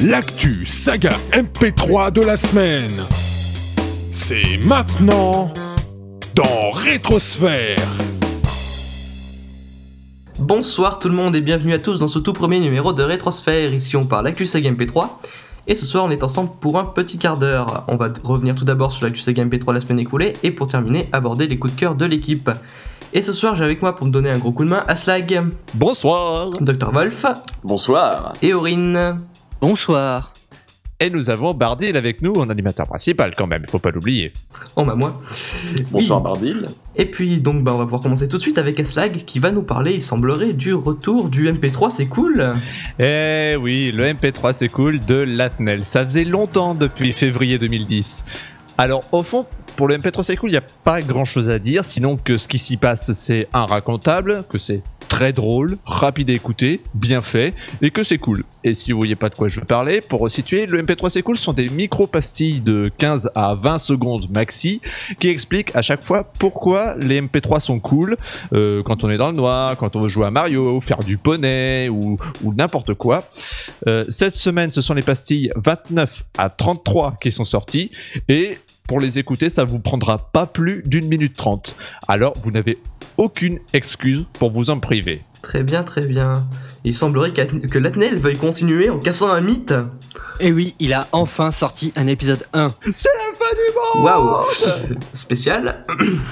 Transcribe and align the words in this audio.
L'actu 0.00 0.66
saga 0.66 1.12
MP3 1.32 2.12
de 2.12 2.22
la 2.22 2.36
semaine. 2.36 2.90
C'est 4.10 4.58
maintenant 4.58 5.52
dans 6.34 6.70
Rétrosphère. 6.72 7.78
Bonsoir 10.38 10.98
tout 10.98 11.08
le 11.08 11.14
monde 11.14 11.36
et 11.36 11.40
bienvenue 11.40 11.72
à 11.72 11.78
tous 11.78 11.98
dans 12.00 12.08
ce 12.08 12.18
tout 12.18 12.32
premier 12.32 12.60
numéro 12.60 12.92
de 12.92 13.02
Rétrosphère. 13.02 13.72
Ici 13.72 13.96
on 13.96 14.04
parle 14.06 14.24
l'actu 14.24 14.46
saga 14.46 14.70
MP3 14.70 15.08
et 15.66 15.74
ce 15.74 15.86
soir 15.86 16.04
on 16.04 16.10
est 16.10 16.22
ensemble 16.22 16.50
pour 16.60 16.78
un 16.78 16.84
petit 16.84 17.18
quart 17.18 17.38
d'heure. 17.38 17.84
On 17.88 17.96
va 17.96 18.08
revenir 18.24 18.54
tout 18.54 18.64
d'abord 18.64 18.92
sur 18.92 19.04
l'actu 19.04 19.20
saga 19.20 19.44
MP3 19.44 19.72
la 19.74 19.80
semaine 19.80 20.00
écoulée 20.00 20.34
et 20.42 20.50
pour 20.50 20.66
terminer 20.66 21.08
aborder 21.12 21.46
les 21.46 21.58
coups 21.58 21.74
de 21.74 21.80
cœur 21.80 21.94
de 21.94 22.04
l'équipe. 22.04 22.50
Et 23.12 23.22
ce 23.22 23.32
soir 23.32 23.54
j'ai 23.54 23.64
avec 23.64 23.80
moi 23.80 23.94
pour 23.94 24.06
me 24.06 24.12
donner 24.12 24.30
un 24.30 24.38
gros 24.38 24.50
coup 24.52 24.64
de 24.64 24.70
main 24.70 24.84
Aslag, 24.88 25.40
Bonsoir 25.74 26.50
Dr 26.60 26.90
Wolf 26.92 27.26
Bonsoir. 27.62 28.32
et 28.42 28.52
Aurine. 28.52 29.16
Bonsoir. 29.66 30.34
Et 31.00 31.08
nous 31.08 31.30
avons 31.30 31.54
Bardil 31.54 31.96
avec 31.96 32.20
nous 32.20 32.34
en 32.34 32.50
animateur 32.50 32.86
principal 32.86 33.32
quand 33.34 33.46
même, 33.46 33.64
faut 33.66 33.78
pas 33.78 33.90
l'oublier. 33.90 34.34
Oh 34.76 34.84
bah 34.84 34.94
moi. 34.94 35.18
Bonsoir 35.90 36.18
Oui. 36.18 36.24
Bardil. 36.24 36.62
Et 36.96 37.06
puis 37.06 37.40
donc 37.40 37.64
bah, 37.64 37.72
on 37.74 37.78
va 37.78 37.84
pouvoir 37.84 38.02
commencer 38.02 38.28
tout 38.28 38.36
de 38.36 38.42
suite 38.42 38.58
avec 38.58 38.78
Aslag 38.78 39.24
qui 39.24 39.38
va 39.38 39.52
nous 39.52 39.62
parler, 39.62 39.94
il 39.94 40.02
semblerait, 40.02 40.52
du 40.52 40.74
retour 40.74 41.30
du 41.30 41.50
MP3, 41.50 41.88
c'est 41.88 42.04
cool. 42.04 42.52
Eh 42.98 43.56
oui, 43.58 43.90
le 43.90 44.04
MP3 44.12 44.52
c'est 44.52 44.68
cool 44.68 45.00
de 45.00 45.14
Latnel. 45.14 45.86
Ça 45.86 46.04
faisait 46.04 46.24
longtemps 46.24 46.74
depuis 46.74 47.14
février 47.14 47.58
2010. 47.58 48.26
Alors 48.76 49.02
au 49.12 49.22
fond, 49.22 49.46
pour 49.76 49.88
le 49.88 49.98
MP3 49.98 50.22
c'est 50.22 50.36
cool, 50.36 50.50
il 50.50 50.54
n'y 50.54 50.58
a 50.58 50.64
pas 50.84 51.00
grand 51.00 51.24
chose 51.24 51.50
à 51.50 51.58
dire, 51.58 51.84
sinon 51.84 52.16
que 52.16 52.36
ce 52.36 52.48
qui 52.48 52.58
s'y 52.58 52.76
passe 52.76 53.12
c'est 53.12 53.48
un 53.52 53.66
racontable, 53.66 54.44
que 54.48 54.58
c'est 54.58 54.82
très 55.08 55.32
drôle, 55.32 55.76
rapide 55.84 56.30
à 56.30 56.32
écouter, 56.32 56.80
bien 56.94 57.22
fait, 57.22 57.54
et 57.82 57.90
que 57.90 58.02
c'est 58.02 58.18
cool. 58.18 58.42
Et 58.64 58.74
si 58.74 58.90
vous 58.90 58.98
voyez 58.98 59.14
pas 59.14 59.28
de 59.28 59.34
quoi 59.34 59.48
je 59.48 59.60
veux 59.60 59.66
parler, 59.66 60.00
pour 60.00 60.20
resituer, 60.20 60.66
le 60.66 60.82
MP3 60.82 61.08
c'est 61.08 61.22
cool 61.22 61.36
sont 61.36 61.52
des 61.52 61.68
micro-pastilles 61.68 62.60
de 62.60 62.90
15 62.98 63.30
à 63.34 63.54
20 63.54 63.78
secondes 63.78 64.30
maxi 64.30 64.80
qui 65.20 65.28
expliquent 65.28 65.74
à 65.76 65.82
chaque 65.82 66.02
fois 66.02 66.32
pourquoi 66.38 66.96
les 66.96 67.20
MP3 67.20 67.60
sont 67.60 67.80
cool, 67.80 68.16
euh, 68.52 68.82
quand 68.82 69.04
on 69.04 69.10
est 69.10 69.16
dans 69.16 69.28
le 69.28 69.36
noir, 69.36 69.76
quand 69.76 69.96
on 69.96 70.00
veut 70.00 70.08
jouer 70.08 70.26
à 70.26 70.30
Mario, 70.30 70.80
faire 70.80 71.00
du 71.00 71.16
poney 71.16 71.88
ou, 71.88 72.18
ou 72.42 72.54
n'importe 72.54 72.94
quoi. 72.94 73.28
Euh, 73.86 74.04
cette 74.08 74.36
semaine, 74.36 74.70
ce 74.70 74.82
sont 74.82 74.94
les 74.94 75.02
pastilles 75.02 75.52
29 75.56 76.24
à 76.38 76.48
33 76.48 77.16
qui 77.20 77.30
sont 77.30 77.44
sorties 77.44 77.90
et 78.28 78.58
pour 78.86 79.00
les 79.00 79.18
écouter, 79.18 79.48
ça 79.48 79.64
vous 79.64 79.78
prendra 79.78 80.18
pas 80.18 80.46
plus 80.46 80.82
d'une 80.84 81.08
minute 81.08 81.36
trente. 81.36 81.76
Alors, 82.06 82.34
vous 82.42 82.50
n'avez 82.50 82.78
aucune 83.16 83.58
excuse 83.72 84.26
pour 84.34 84.50
vous 84.50 84.70
en 84.70 84.78
priver. 84.78 85.20
Très 85.42 85.62
bien, 85.62 85.82
très 85.82 86.06
bien. 86.06 86.34
Il 86.84 86.94
semblerait 86.94 87.32
que 87.32 87.78
Latnel 87.78 88.18
veuille 88.18 88.36
continuer 88.36 88.90
en 88.90 88.98
cassant 88.98 89.30
un 89.30 89.40
mythe. 89.40 89.74
Et 90.40 90.52
oui, 90.52 90.74
il 90.80 90.92
a 90.92 91.06
enfin 91.12 91.50
sorti 91.50 91.92
un 91.96 92.06
épisode 92.06 92.46
1. 92.52 92.68
C'est 92.92 93.08
la 93.08 93.36
fin 93.36 93.54
du 93.54 94.00
monde 94.00 94.04
Waouh 94.04 94.98
Spécial. 95.14 95.84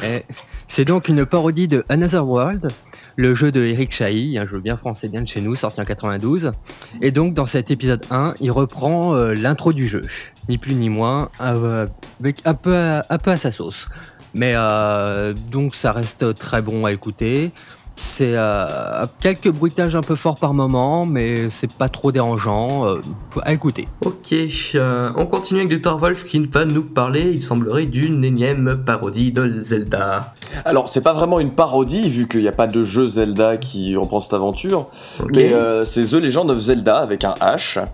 Et 0.04 0.24
C'est 0.68 0.84
donc 0.84 1.08
une 1.08 1.24
parodie 1.24 1.68
de 1.68 1.84
Another 1.88 2.26
World, 2.26 2.68
le 3.16 3.34
jeu 3.34 3.52
de 3.52 3.64
Eric 3.64 3.92
Chahi, 3.92 4.38
un 4.38 4.46
jeu 4.46 4.60
bien 4.60 4.76
français, 4.76 5.08
bien 5.08 5.22
de 5.22 5.28
chez 5.28 5.40
nous, 5.40 5.56
sorti 5.56 5.80
en 5.80 5.84
92. 5.84 6.52
Et 7.00 7.10
donc, 7.10 7.34
dans 7.34 7.46
cet 7.46 7.70
épisode 7.70 8.04
1, 8.10 8.34
il 8.40 8.50
reprend 8.50 9.14
euh, 9.14 9.34
l'intro 9.34 9.72
du 9.72 9.88
jeu, 9.88 10.02
ni 10.48 10.58
plus 10.58 10.74
ni 10.74 10.88
moins, 10.88 11.30
euh, 11.40 11.86
avec 12.20 12.40
un 12.44 12.54
peu, 12.54 12.74
à, 12.74 13.04
un 13.10 13.18
peu 13.18 13.30
à 13.30 13.36
sa 13.36 13.52
sauce. 13.52 13.88
Mais 14.34 14.52
euh, 14.56 15.34
donc, 15.50 15.74
ça 15.74 15.92
reste 15.92 16.34
très 16.34 16.62
bon 16.62 16.86
à 16.86 16.92
écouter. 16.92 17.50
C'est 17.96 18.34
euh, 18.36 19.06
quelques 19.20 19.50
bruitages 19.50 19.94
un 19.94 20.00
peu 20.02 20.16
forts 20.16 20.38
par 20.38 20.54
moment, 20.54 21.06
mais 21.06 21.50
c'est 21.50 21.72
pas 21.72 21.88
trop 21.88 22.12
dérangeant 22.12 22.86
euh, 22.86 23.00
à 23.42 23.52
écouter. 23.52 23.88
Ok, 24.04 24.34
euh, 24.74 25.10
on 25.16 25.26
continue 25.26 25.60
avec 25.60 25.80
Dr. 25.80 25.98
Wolf 25.98 26.26
qui 26.26 26.38
va 26.46 26.64
nous 26.64 26.82
parler, 26.82 27.30
il 27.32 27.42
semblerait, 27.42 27.86
d'une 27.86 28.24
énième 28.24 28.82
parodie 28.84 29.32
de 29.32 29.62
Zelda. 29.62 30.34
Alors, 30.64 30.88
c'est 30.88 31.00
pas 31.00 31.12
vraiment 31.12 31.40
une 31.40 31.52
parodie, 31.52 32.08
vu 32.10 32.28
qu'il 32.28 32.40
n'y 32.40 32.48
a 32.48 32.52
pas 32.52 32.66
de 32.66 32.84
jeu 32.84 33.08
Zelda 33.08 33.56
qui 33.56 33.96
reprend 33.96 34.20
cette 34.20 34.34
aventure, 34.34 34.88
mais 35.30 35.52
euh, 35.52 35.84
c'est 35.84 36.04
The 36.04 36.14
Legend 36.14 36.50
of 36.50 36.58
Zelda 36.58 36.98
avec 36.98 37.24
un 37.24 37.34
H 37.40 37.84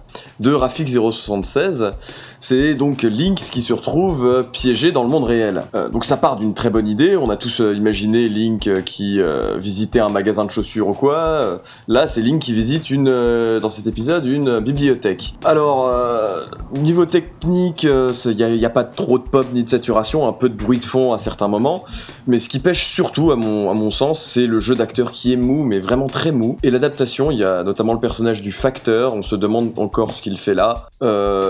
de 0.41 0.53
Rafik 0.53 0.89
076. 0.89 1.93
C'est 2.41 2.75
donc 2.75 3.03
Link 3.03 3.39
qui 3.39 3.63
se 3.63 3.73
retrouve 3.73 4.27
euh, 4.27 4.43
piégé 4.43 4.93
dans 4.93 5.03
le 5.03 5.09
monde 5.09 5.25
réel. 5.25 5.65
Euh, 5.75 5.89
donc 5.89 6.05
ça 6.05 6.17
part 6.17 6.37
d'une 6.37 6.55
très 6.55 6.71
bonne 6.71 6.87
idée. 6.87 7.17
On 7.17 7.31
a 7.31 7.37
tous 7.37 7.61
euh, 7.61 7.75
imaginé 7.75 8.29
Link 8.29 8.69
euh, 8.69 8.81
qui 8.81 9.21
euh, 9.21 9.59
visitait 9.89 10.01
un 10.01 10.11
magasin 10.11 10.45
de 10.45 10.51
chaussures 10.51 10.89
ou 10.89 10.93
quoi. 10.93 11.15
Euh, 11.17 11.59
Là, 11.89 12.07
c'est 12.07 12.21
Link 12.21 12.43
qui 12.43 12.53
visite 12.53 12.91
une, 12.91 13.09
euh, 13.09 13.61
dans 13.61 13.71
cet 13.71 13.87
épisode 13.87 14.27
une 14.27 14.61
bibliothèque. 14.61 15.35
Alors, 15.45 15.89
euh, 15.89 16.43
niveau 16.75 17.07
technique, 17.07 17.85
il 17.85 18.37
n'y 18.37 18.65
a, 18.65 18.67
a 18.67 18.71
pas 18.71 18.85
trop 18.85 19.19
de 19.19 19.25
pop 19.25 19.47
ni 19.55 19.65
de 19.65 19.71
saturation, 19.71 20.29
un 20.29 20.33
peu 20.33 20.51
de 20.51 20.55
bruit 20.55 20.79
de 20.79 20.85
fond 20.85 21.15
à 21.15 21.19
certains 21.19 21.49
moments. 21.49 21.85
Mais 22.27 22.39
ce 22.39 22.49
qui 22.51 22.59
pêche 22.59 22.85
surtout, 22.87 23.31
à 23.31 23.37
mon, 23.37 23.71
à 23.71 23.75
mon 23.75 23.91
sens, 23.91 24.23
c'est 24.23 24.47
le 24.47 24.61
jeu 24.61 24.75
d'acteur 24.75 25.13
qui 25.13 25.33
est 25.33 25.37
mou, 25.37 25.63
mais 25.63 25.81
vraiment 25.81 26.09
très 26.09 26.33
mou. 26.33 26.59
Et 26.63 26.71
l'adaptation, 26.71 27.31
il 27.31 27.39
y 27.39 27.45
a 27.45 27.63
notamment 27.63 27.95
le 27.95 28.01
personnage 28.01 28.43
du 28.43 28.53
facteur, 28.53 29.15
on 29.15 29.23
se 29.23 29.37
demande 29.37 29.73
encore 29.79 30.13
ce 30.13 30.21
qu'il 30.21 30.37
fait 30.37 30.55
là. 30.55 30.89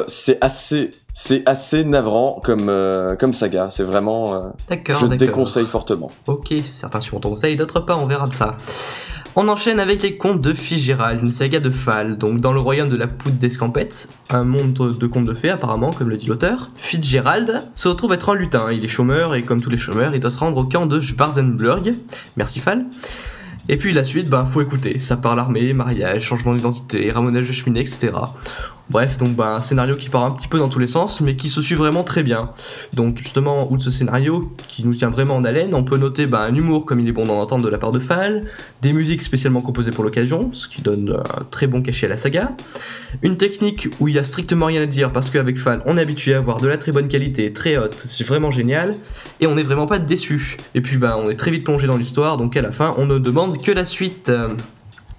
C'est 0.06 0.38
assez... 0.40 0.92
C'est 1.20 1.42
assez 1.46 1.82
navrant 1.82 2.40
comme, 2.44 2.68
euh, 2.68 3.16
comme 3.16 3.32
saga, 3.34 3.70
c'est 3.72 3.82
vraiment... 3.82 4.34
euh, 4.34 4.40
D'accord, 4.68 5.00
je 5.00 5.06
déconseille 5.06 5.66
fortement. 5.66 6.12
Ok, 6.28 6.54
certains 6.64 7.00
suivront 7.00 7.18
ton 7.18 7.30
conseil, 7.30 7.56
d'autres 7.56 7.80
pas, 7.80 7.96
on 7.96 8.06
verra 8.06 8.26
ça. 8.30 8.56
On 9.34 9.48
enchaîne 9.48 9.80
avec 9.80 10.00
les 10.00 10.16
contes 10.16 10.40
de 10.40 10.54
Fitzgerald, 10.54 11.20
une 11.24 11.32
saga 11.32 11.58
de 11.58 11.72
Fall, 11.72 12.18
donc 12.18 12.40
dans 12.40 12.52
le 12.52 12.60
royaume 12.60 12.88
de 12.88 12.96
la 12.96 13.08
poudre 13.08 13.34
d'escampette, 13.34 14.08
un 14.30 14.44
monde 14.44 14.72
de 14.96 15.06
contes 15.08 15.24
de 15.24 15.34
fées 15.34 15.50
apparemment, 15.50 15.90
comme 15.90 16.08
le 16.08 16.16
dit 16.16 16.26
l'auteur. 16.26 16.70
Fitzgerald 16.76 17.62
se 17.74 17.88
retrouve 17.88 18.12
être 18.12 18.30
un 18.30 18.36
lutin, 18.36 18.70
il 18.70 18.84
est 18.84 18.88
chômeur 18.88 19.34
et 19.34 19.42
comme 19.42 19.60
tous 19.60 19.70
les 19.70 19.76
chômeurs, 19.76 20.14
il 20.14 20.20
doit 20.20 20.30
se 20.30 20.38
rendre 20.38 20.58
au 20.58 20.64
camp 20.66 20.86
de 20.86 21.00
Schwarzenberg. 21.00 21.96
Merci 22.36 22.60
Fall. 22.60 22.86
Et 23.68 23.76
puis 23.76 23.92
la 23.92 24.04
suite, 24.04 24.30
bah 24.30 24.46
faut 24.50 24.62
écouter, 24.62 25.00
ça 25.00 25.16
part 25.16 25.34
l'armée, 25.34 25.72
mariage, 25.72 26.22
changement 26.22 26.54
d'identité, 26.54 27.10
ramonage 27.10 27.48
de 27.48 27.52
cheminée, 27.52 27.80
etc. 27.80 28.12
Bref, 28.90 29.18
donc 29.18 29.36
bah, 29.36 29.54
un 29.56 29.60
scénario 29.60 29.96
qui 29.96 30.08
part 30.08 30.24
un 30.24 30.30
petit 30.30 30.48
peu 30.48 30.58
dans 30.58 30.70
tous 30.70 30.78
les 30.78 30.86
sens, 30.86 31.20
mais 31.20 31.36
qui 31.36 31.50
se 31.50 31.60
suit 31.60 31.74
vraiment 31.74 32.04
très 32.04 32.22
bien. 32.22 32.50
Donc 32.94 33.18
justement, 33.18 33.70
outre 33.70 33.82
ce 33.82 33.90
scénario 33.90 34.50
qui 34.66 34.86
nous 34.86 34.94
tient 34.94 35.10
vraiment 35.10 35.36
en 35.36 35.44
haleine, 35.44 35.74
on 35.74 35.84
peut 35.84 35.98
noter 35.98 36.24
bah, 36.24 36.40
un 36.40 36.54
humour 36.54 36.86
comme 36.86 36.98
il 37.00 37.06
est 37.06 37.12
bon 37.12 37.26
d'en 37.26 37.38
entendre 37.38 37.64
de 37.64 37.68
la 37.68 37.76
part 37.76 37.90
de 37.90 37.98
Fall, 37.98 38.46
des 38.80 38.94
musiques 38.94 39.22
spécialement 39.22 39.60
composées 39.60 39.90
pour 39.90 40.04
l'occasion, 40.04 40.50
ce 40.54 40.68
qui 40.68 40.80
donne 40.80 41.20
un 41.38 41.44
très 41.50 41.66
bon 41.66 41.82
cachet 41.82 42.06
à 42.06 42.08
la 42.08 42.16
saga, 42.16 42.52
une 43.22 43.36
technique 43.36 43.88
où 44.00 44.08
il 44.08 44.14
y 44.14 44.18
a 44.18 44.24
strictement 44.24 44.66
rien 44.66 44.82
à 44.82 44.86
dire 44.86 45.12
parce 45.12 45.28
qu'avec 45.28 45.58
Fall, 45.58 45.82
on 45.84 45.98
est 45.98 46.00
habitué 46.00 46.32
à 46.32 46.38
avoir 46.38 46.58
de 46.58 46.68
la 46.68 46.78
très 46.78 46.92
bonne 46.92 47.08
qualité, 47.08 47.52
très 47.52 47.76
haute, 47.76 47.94
c'est 47.94 48.24
vraiment 48.24 48.50
génial, 48.50 48.94
et 49.40 49.46
on 49.46 49.54
n'est 49.54 49.62
vraiment 49.64 49.86
pas 49.86 49.98
déçu. 49.98 50.56
Et 50.74 50.80
puis 50.80 50.96
bah, 50.96 51.18
on 51.22 51.28
est 51.28 51.36
très 51.36 51.50
vite 51.50 51.64
plongé 51.64 51.86
dans 51.86 51.98
l'histoire, 51.98 52.38
donc 52.38 52.56
à 52.56 52.62
la 52.62 52.72
fin, 52.72 52.94
on 52.96 53.04
ne 53.04 53.18
demande 53.18 53.60
que 53.62 53.70
la 53.70 53.84
suite. 53.84 54.32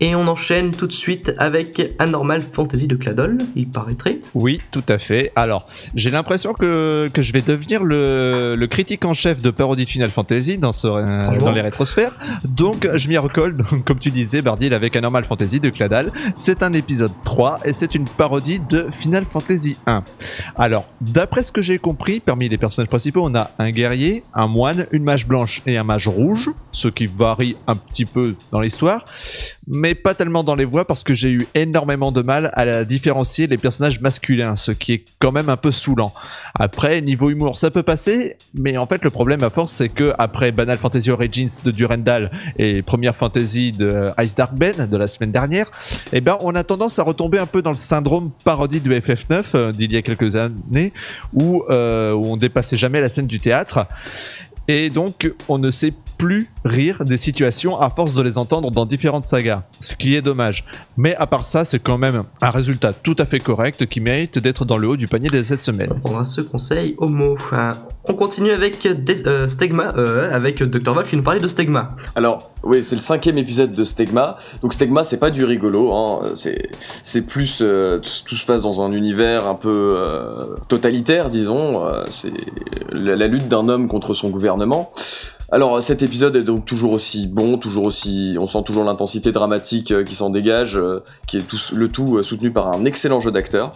Et 0.01 0.15
on 0.15 0.27
enchaîne 0.27 0.71
tout 0.71 0.87
de 0.87 0.93
suite 0.93 1.33
avec 1.37 1.81
Anormal 1.99 2.41
Fantasy 2.41 2.87
de 2.87 2.95
Cladol, 2.95 3.37
il 3.55 3.67
paraîtrait. 3.67 4.19
Oui, 4.33 4.61
tout 4.71 4.83
à 4.87 4.97
fait. 4.97 5.31
Alors, 5.35 5.67
j'ai 5.93 6.09
l'impression 6.09 6.53
que, 6.53 7.07
que 7.13 7.21
je 7.21 7.33
vais 7.33 7.41
devenir 7.41 7.83
le, 7.83 8.55
le 8.55 8.67
critique 8.67 9.03
en 9.03 9.13
chef 9.13 9.41
de 9.41 9.51
parodie 9.51 9.83
de 9.83 9.89
Final 9.89 10.09
Fantasy 10.09 10.57
dans, 10.57 10.71
ce, 10.71 10.87
euh, 10.87 11.37
dans 11.37 11.51
les 11.51 11.61
rétrosphères. 11.61 12.17
Donc, 12.45 12.87
je 12.95 13.07
m'y 13.09 13.17
recolle, 13.17 13.55
donc, 13.71 13.83
comme 13.83 13.99
tu 13.99 14.09
disais, 14.09 14.41
Bardil, 14.41 14.73
avec 14.73 14.95
Anormal 14.95 15.25
Fantasy 15.25 15.59
de 15.59 15.69
Cladal. 15.69 16.11
C'est 16.35 16.63
un 16.63 16.71
épisode 16.73 17.11
3 17.25 17.59
et 17.65 17.73
c'est 17.73 17.93
une 17.93 18.05
parodie 18.05 18.61
de 18.69 18.87
Final 18.91 19.25
Fantasy 19.29 19.77
1. 19.85 20.03
Alors, 20.55 20.85
d'après 21.01 21.43
ce 21.43 21.51
que 21.51 21.61
j'ai 21.61 21.77
compris, 21.77 22.19
parmi 22.21 22.47
les 22.47 22.57
personnages 22.57 22.89
principaux, 22.89 23.21
on 23.23 23.35
a 23.35 23.51
un 23.59 23.71
guerrier, 23.71 24.23
un 24.33 24.47
moine, 24.47 24.87
une 24.91 25.03
mage 25.03 25.27
blanche 25.27 25.61
et 25.65 25.77
un 25.77 25.83
mage 25.83 26.07
rouge, 26.07 26.49
ce 26.71 26.87
qui 26.87 27.05
varie 27.05 27.57
un 27.67 27.75
petit 27.75 28.05
peu 28.05 28.35
dans 28.51 28.61
l'histoire, 28.61 29.05
mais 29.67 29.88
pas 29.95 30.13
tellement 30.13 30.43
dans 30.43 30.55
les 30.55 30.65
voix 30.65 30.85
parce 30.85 31.03
que 31.03 31.13
j'ai 31.13 31.29
eu 31.29 31.47
énormément 31.55 32.11
de 32.11 32.21
mal 32.21 32.51
à 32.53 32.65
la 32.65 32.85
différencier 32.85 33.47
les 33.47 33.57
personnages 33.57 34.01
masculins, 34.01 34.55
ce 34.55 34.71
qui 34.71 34.93
est 34.93 35.05
quand 35.19 35.31
même 35.31 35.49
un 35.49 35.57
peu 35.57 35.71
saoulant. 35.71 36.13
Après, 36.55 37.01
niveau 37.01 37.29
humour, 37.29 37.57
ça 37.57 37.71
peut 37.71 37.83
passer, 37.83 38.37
mais 38.53 38.77
en 38.77 38.85
fait, 38.85 39.03
le 39.03 39.09
problème 39.09 39.43
à 39.43 39.49
force, 39.49 39.71
c'est 39.71 39.89
que 39.89 40.13
après 40.17 40.51
Banal 40.51 40.77
Fantasy 40.77 41.11
Origins 41.11 41.49
de 41.63 41.71
Durendal 41.71 42.31
et 42.57 42.81
Première 42.81 43.15
Fantasy 43.15 43.71
de 43.71 44.05
Ice 44.19 44.35
Dark 44.35 44.53
Ben 44.53 44.87
de 44.87 44.97
la 44.97 45.07
semaine 45.07 45.31
dernière, 45.31 45.71
eh 46.13 46.21
ben, 46.21 46.37
on 46.41 46.55
a 46.55 46.63
tendance 46.63 46.99
à 46.99 47.03
retomber 47.03 47.39
un 47.39 47.45
peu 47.45 47.61
dans 47.61 47.71
le 47.71 47.77
syndrome 47.77 48.31
parodie 48.43 48.79
du 48.79 48.89
FF9 48.89 49.43
euh, 49.55 49.71
d'il 49.71 49.91
y 49.91 49.97
a 49.97 50.01
quelques 50.01 50.35
années, 50.35 50.93
où, 51.33 51.63
euh, 51.69 52.13
où 52.13 52.25
on 52.25 52.37
dépassait 52.37 52.77
jamais 52.77 53.01
la 53.01 53.09
scène 53.09 53.27
du 53.27 53.39
théâtre. 53.39 53.87
Et 54.67 54.89
donc, 54.89 55.31
on 55.47 55.57
ne 55.57 55.71
sait 55.71 55.93
plus 56.19 56.49
rire 56.65 57.03
des 57.05 57.17
situations 57.17 57.79
à 57.81 57.89
force 57.89 58.13
de 58.13 58.21
les 58.21 58.37
entendre 58.37 58.69
dans 58.71 58.85
différentes 58.85 59.25
sagas, 59.25 59.63
ce 59.79 59.95
qui 59.95 60.15
est 60.15 60.21
dommage. 60.21 60.65
Mais 60.97 61.15
à 61.15 61.25
part 61.25 61.45
ça, 61.45 61.63
c'est 61.65 61.79
quand 61.79 61.97
même 61.97 62.23
un 62.41 62.49
résultat 62.49 62.91
tout 62.93 63.15
à 63.17 63.25
fait 63.25 63.39
correct 63.39 63.85
qui 63.87 64.01
mérite 64.01 64.37
d'être 64.37 64.65
dans 64.65 64.77
le 64.77 64.89
haut 64.89 64.97
du 64.97 65.07
panier 65.07 65.29
de 65.29 65.41
cette 65.41 65.61
semaine. 65.61 65.89
On 65.95 65.99
prendra 65.99 66.25
ce 66.25 66.41
conseil. 66.41 66.95
Enfin, 66.99 67.71
on 68.05 68.13
continue 68.13 68.51
avec 68.51 68.85
des- 69.05 69.25
euh, 69.25 69.47
Stegma, 69.47 69.93
euh, 69.97 70.29
avec 70.35 70.61
Dr. 70.61 70.93
Wolf 70.93 71.09
qui 71.09 71.15
nous 71.15 71.23
parlait 71.23 71.39
de 71.39 71.47
Stegma. 71.47 71.95
Alors, 72.15 72.51
oui, 72.63 72.83
c'est 72.83 72.95
le 72.95 73.01
cinquième 73.01 73.37
épisode 73.37 73.71
de 73.71 73.83
Stegma. 73.85 74.37
Donc 74.61 74.73
Stegma, 74.73 75.05
c'est 75.05 75.19
pas 75.19 75.31
du 75.31 75.45
rigolo, 75.45 75.93
hein. 75.93 76.31
c'est 76.35 76.69
c'est 77.01 77.21
plus 77.21 77.59
euh, 77.61 77.99
tout, 78.25 78.35
se 78.35 78.45
passe 78.45 78.63
dans 78.63 78.81
un 78.81 78.91
univers 78.91 79.47
un 79.47 79.55
peu 79.55 79.71
euh, 79.73 80.23
totalitaire, 80.67 81.29
disons. 81.29 81.81
C'est 82.09 82.33
la, 82.91 83.15
la 83.15 83.27
lutte 83.27 83.47
d'un 83.47 83.69
homme 83.69 83.87
contre 83.87 84.13
son 84.13 84.29
gouvernement. 84.29 84.91
Alors 85.51 85.81
cet 85.81 86.03
épisode 86.03 86.35
est 86.35 86.43
donc 86.43 86.65
toujours 86.65 86.91
aussi 86.91 87.25
bon, 87.25 87.57
toujours 87.57 87.85
aussi, 87.85 88.37
on 88.39 88.45
sent 88.45 88.61
toujours 88.65 88.83
l'intensité 88.83 89.31
dramatique 89.31 89.91
euh, 89.91 90.03
qui 90.03 90.13
s'en 90.13 90.29
dégage, 90.29 90.77
euh, 90.77 90.99
qui 91.25 91.37
est 91.37 91.41
tout, 91.41 91.57
le 91.73 91.87
tout 91.89 92.17
euh, 92.17 92.23
soutenu 92.23 92.51
par 92.51 92.67
un 92.71 92.85
excellent 92.85 93.19
jeu 93.19 93.31
d'acteur. 93.31 93.71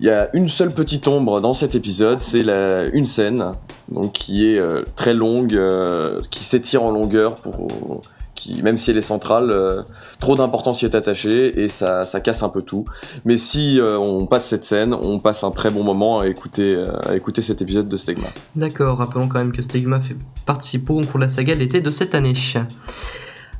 Il 0.00 0.06
y 0.06 0.10
a 0.10 0.30
une 0.32 0.48
seule 0.48 0.72
petite 0.72 1.06
ombre 1.06 1.40
dans 1.40 1.54
cet 1.54 1.74
épisode, 1.74 2.20
c'est 2.20 2.44
une 2.92 3.06
scène, 3.06 3.52
donc 3.90 4.12
qui 4.12 4.48
est 4.48 4.58
euh, 4.58 4.82
très 4.96 5.14
longue, 5.14 5.54
euh, 5.54 6.20
qui 6.30 6.42
s'étire 6.42 6.82
en 6.82 6.90
longueur 6.90 7.34
pour, 7.36 8.00
qui, 8.34 8.62
même 8.62 8.78
si 8.78 8.90
elle 8.90 8.98
est 8.98 9.02
centrale, 9.02 9.50
euh, 9.50 9.82
trop 10.22 10.36
d'importance 10.36 10.82
y 10.82 10.84
est 10.84 10.94
attachée 10.94 11.62
et 11.62 11.68
ça, 11.68 12.04
ça 12.04 12.20
casse 12.20 12.44
un 12.44 12.48
peu 12.48 12.62
tout. 12.62 12.84
Mais 13.24 13.36
si 13.36 13.80
euh, 13.80 13.98
on 13.98 14.26
passe 14.26 14.46
cette 14.46 14.62
scène, 14.62 14.94
on 14.94 15.18
passe 15.18 15.42
un 15.42 15.50
très 15.50 15.68
bon 15.68 15.82
moment 15.82 16.20
à 16.20 16.28
écouter, 16.28 16.76
euh, 16.76 16.92
à 17.04 17.16
écouter 17.16 17.42
cet 17.42 17.60
épisode 17.60 17.88
de 17.88 17.96
Stegma. 17.96 18.28
D'accord, 18.54 18.98
rappelons 18.98 19.26
quand 19.26 19.40
même 19.40 19.50
que 19.50 19.62
Stegma 19.62 20.00
fait 20.00 20.16
participe 20.46 20.88
au 20.90 20.94
concours 20.94 21.18
la 21.18 21.28
saga 21.28 21.56
l'été 21.56 21.80
de 21.80 21.90
cette 21.90 22.14
année. 22.14 22.34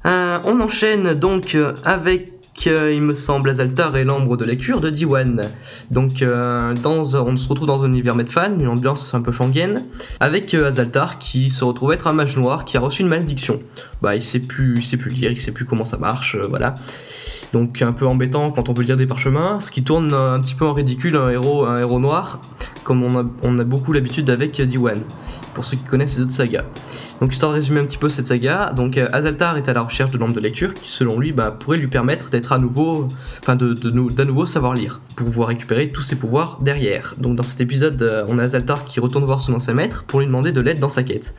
Euh, 0.06 0.38
on 0.44 0.60
enchaîne 0.60 1.14
donc 1.14 1.56
avec, 1.84 2.30
il 2.66 3.02
me 3.02 3.14
semble, 3.14 3.50
Azaltar 3.50 3.96
et 3.96 4.04
l'ambre 4.04 4.36
de 4.36 4.44
lecture 4.44 4.80
de 4.80 4.90
Diwan. 4.90 5.42
Donc, 5.90 6.22
euh, 6.22 6.74
dans, 6.74 7.14
on 7.14 7.36
se 7.36 7.48
retrouve 7.48 7.66
dans 7.66 7.84
un 7.84 7.88
univers 7.88 8.14
Medfan, 8.14 8.58
une 8.58 8.68
ambiance 8.68 9.14
un 9.14 9.20
peu 9.20 9.32
fangienne, 9.32 9.82
avec 10.20 10.54
euh, 10.54 10.68
Azaltar 10.68 11.18
qui 11.18 11.50
se 11.50 11.64
retrouve 11.64 11.92
être 11.92 12.06
un 12.06 12.12
mage 12.12 12.36
noir 12.36 12.64
qui 12.64 12.76
a 12.76 12.80
reçu 12.80 13.02
une 13.02 13.08
malédiction. 13.08 13.58
Bah, 14.00 14.16
il 14.16 14.22
sait 14.22 14.40
plus, 14.40 14.92
il 14.92 14.98
plus 14.98 15.10
lire, 15.10 15.32
il 15.32 15.40
sait 15.40 15.52
plus 15.52 15.64
comment 15.64 15.86
ça 15.86 15.96
marche, 15.98 16.36
euh, 16.36 16.46
voilà. 16.48 16.74
Donc 17.52 17.82
un 17.82 17.92
peu 17.92 18.06
embêtant 18.06 18.50
quand 18.50 18.68
on 18.68 18.72
veut 18.72 18.84
lire 18.84 18.96
des 18.96 19.06
parchemins, 19.06 19.60
ce 19.60 19.70
qui 19.70 19.82
tourne 19.82 20.14
un 20.14 20.40
petit 20.40 20.54
peu 20.54 20.64
en 20.64 20.72
ridicule 20.72 21.16
un 21.16 21.28
héros, 21.28 21.66
un 21.66 21.76
héros 21.78 22.00
noir, 22.00 22.40
comme 22.84 23.02
on 23.02 23.58
a, 23.58 23.64
beaucoup 23.64 23.92
l'habitude 23.92 24.30
avec 24.30 24.60
Diwan, 24.60 25.00
pour 25.54 25.64
ceux 25.64 25.76
qui 25.76 25.84
connaissent 25.84 26.16
les 26.16 26.22
autres 26.22 26.32
sagas. 26.32 26.64
Donc 27.20 27.32
histoire 27.32 27.52
de 27.52 27.58
résumer 27.58 27.80
un 27.80 27.84
petit 27.84 27.98
peu 27.98 28.08
cette 28.08 28.26
saga, 28.26 28.72
donc 28.74 28.98
euh, 28.98 29.06
Azaltar 29.12 29.56
est 29.56 29.68
à 29.68 29.72
la 29.72 29.82
recherche 29.82 30.12
de 30.12 30.18
l'ambre 30.18 30.34
de 30.34 30.40
lecture 30.40 30.74
qui 30.74 30.90
selon 30.90 31.20
lui 31.20 31.32
bah, 31.32 31.52
pourrait 31.52 31.76
lui 31.76 31.86
permettre 31.86 32.30
d'être 32.30 32.52
à 32.52 32.58
nouveau, 32.58 33.06
enfin 33.40 33.54
de, 33.54 33.74
de, 33.74 33.90
d'à 34.12 34.24
nouveau 34.24 34.46
savoir 34.46 34.74
lire, 34.74 35.00
pour 35.14 35.26
pouvoir 35.26 35.48
récupérer 35.48 35.90
tous 35.90 36.02
ses 36.02 36.16
pouvoirs 36.16 36.58
derrière. 36.62 37.14
Donc 37.18 37.36
dans 37.36 37.44
cet 37.44 37.60
épisode, 37.60 38.00
euh, 38.02 38.24
on 38.28 38.38
a 38.38 38.42
Azaltar 38.42 38.84
qui 38.86 38.98
retourne 38.98 39.24
voir 39.24 39.40
son 39.40 39.54
ancien 39.54 39.74
maître 39.74 40.04
pour 40.04 40.18
lui 40.18 40.26
demander 40.26 40.52
de 40.52 40.60
l'aide 40.60 40.80
dans 40.80 40.90
sa 40.90 41.04
quête. 41.04 41.34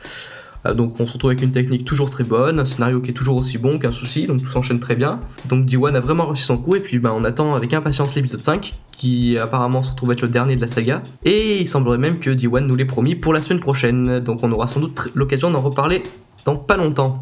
Euh, 0.66 0.74
donc 0.74 0.98
on 1.00 1.06
se 1.06 1.12
retrouve 1.12 1.30
avec 1.30 1.42
une 1.42 1.52
technique 1.52 1.84
toujours 1.84 2.10
très 2.10 2.24
bonne, 2.24 2.58
un 2.58 2.64
scénario 2.64 3.00
qui 3.00 3.10
est 3.10 3.14
toujours 3.14 3.36
aussi 3.36 3.58
bon 3.58 3.78
qu'un 3.78 3.92
souci, 3.92 4.26
donc 4.26 4.42
tout 4.42 4.50
s'enchaîne 4.50 4.80
très 4.80 4.96
bien. 4.96 5.20
Donc 5.48 5.66
D1 5.66 5.94
a 5.94 6.00
vraiment 6.00 6.26
réussi 6.26 6.44
son 6.44 6.56
coup 6.56 6.74
et 6.74 6.80
puis 6.80 6.98
bah, 6.98 7.12
on 7.16 7.24
attend 7.24 7.54
avec 7.54 7.72
impatience 7.74 8.14
l'épisode 8.14 8.42
5 8.42 8.74
qui 8.96 9.38
apparemment 9.38 9.82
se 9.82 9.90
retrouve 9.90 10.12
être 10.12 10.22
le 10.22 10.28
dernier 10.28 10.56
de 10.56 10.60
la 10.60 10.68
saga. 10.68 11.02
Et 11.24 11.60
il 11.60 11.68
semblerait 11.68 11.98
même 11.98 12.18
que 12.18 12.30
D1 12.30 12.60
nous 12.60 12.76
l'ait 12.76 12.84
promis 12.84 13.14
pour 13.14 13.32
la 13.32 13.42
semaine 13.42 13.60
prochaine, 13.60 14.20
donc 14.20 14.40
on 14.42 14.52
aura 14.52 14.66
sans 14.66 14.80
doute 14.80 15.08
l'occasion 15.14 15.50
d'en 15.50 15.60
reparler 15.60 16.02
dans 16.44 16.56
pas 16.56 16.76
longtemps. 16.76 17.20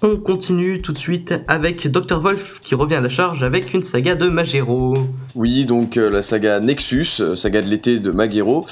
On 0.00 0.16
continue 0.16 0.80
tout 0.80 0.92
de 0.92 0.98
suite 0.98 1.34
avec 1.48 1.90
Dr. 1.90 2.20
Wolf 2.20 2.60
qui 2.60 2.76
revient 2.76 2.94
à 2.94 3.00
la 3.00 3.08
charge 3.08 3.42
avec 3.42 3.74
une 3.74 3.82
saga 3.82 4.14
de 4.14 4.28
Magero. 4.28 4.94
Oui, 5.34 5.64
donc 5.64 5.96
euh, 5.96 6.08
la 6.08 6.22
saga 6.22 6.60
Nexus, 6.60 7.20
euh, 7.20 7.34
saga 7.34 7.62
de 7.62 7.66
l'été 7.66 7.98
de 7.98 8.12
Magero. 8.12 8.64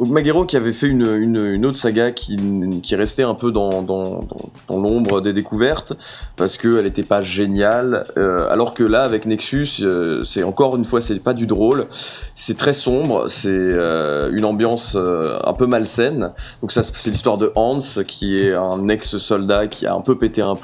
Magero 0.00 0.44
qui 0.44 0.56
avait 0.56 0.72
fait 0.72 0.88
une, 0.88 1.64
autre 1.64 1.78
saga 1.78 2.10
qui, 2.10 2.36
restait 2.96 3.22
un 3.22 3.34
peu 3.34 3.52
dans, 3.52 4.26
l'ombre 4.68 5.20
des 5.20 5.32
découvertes, 5.32 5.94
parce 6.36 6.56
qu'elle 6.56 6.84
n'était 6.84 7.04
pas 7.04 7.22
géniale. 7.22 8.02
Euh, 8.16 8.50
alors 8.50 8.74
que 8.74 8.82
là, 8.82 9.02
avec 9.02 9.26
Nexus, 9.26 9.84
c'est 10.24 10.42
encore 10.42 10.76
une 10.76 10.84
fois, 10.84 11.00
c'est 11.00 11.22
pas 11.22 11.34
du 11.34 11.46
drôle, 11.46 11.86
c'est 12.34 12.56
très 12.56 12.74
sombre, 12.74 13.28
c'est 13.28 13.48
une 13.48 14.44
ambiance 14.44 14.96
un 14.96 15.52
peu 15.52 15.66
malsaine. 15.66 16.32
Donc 16.60 16.72
ça, 16.72 16.82
c'est 16.82 17.10
l'histoire 17.10 17.36
de 17.36 17.52
Hans, 17.54 17.80
qui 18.06 18.38
est 18.38 18.54
un 18.54 18.88
ex-soldat 18.88 19.68
qui 19.68 19.86
a 19.86 19.94
un 19.94 20.00
peu 20.00 20.18
pété 20.18 20.42
un 20.42 20.56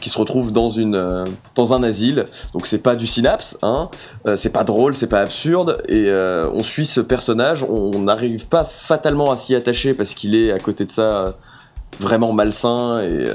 qui 0.00 0.08
se 0.08 0.18
retrouve 0.18 0.52
euh, 0.56 1.26
dans 1.54 1.74
un 1.74 1.82
asile. 1.82 2.24
Donc 2.52 2.66
c'est 2.66 2.82
pas 2.82 2.96
du 2.96 3.06
synapse, 3.06 3.58
hein, 3.62 3.90
euh, 4.26 4.36
c'est 4.36 4.50
pas 4.50 4.64
drôle, 4.64 4.94
c'est 4.94 5.06
pas 5.06 5.20
absurde, 5.20 5.82
et 5.88 6.06
euh, 6.08 6.48
on 6.52 6.62
suit 6.62 6.86
ce 6.86 7.00
personnage, 7.00 7.64
on 7.68 7.98
n'arrive 8.00 8.46
pas 8.46 8.64
fatalement 8.64 9.30
à 9.30 9.36
s'y 9.36 9.54
attacher 9.54 9.94
parce 9.94 10.14
qu'il 10.14 10.34
est 10.34 10.52
à 10.52 10.58
côté 10.58 10.84
de 10.84 10.90
ça 10.90 11.34
vraiment 12.00 12.32
malsain, 12.32 13.02
et, 13.02 13.26